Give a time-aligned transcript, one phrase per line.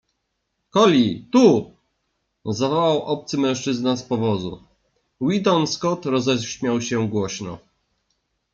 [0.71, 1.71] Collie, tu!-
[2.57, 4.63] zawołał obcy mężczyzna z powozu.
[5.21, 7.57] Weedon Scott roześmiał się głośno.-